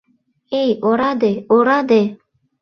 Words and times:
Эй, 0.61 0.69
ораде, 0.89 1.31
ораде! 1.55 2.01